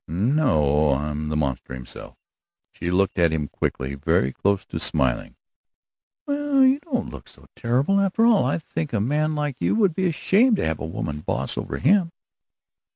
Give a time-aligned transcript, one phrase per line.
[0.07, 2.17] "No, I'm the monster himself."
[2.71, 5.35] She looked at him quickly, very close to smiling.
[6.25, 8.43] "Well, you don't look so terrible, after all.
[8.43, 11.77] I think a man like you would be ashamed to have a woman boss over
[11.77, 12.09] him."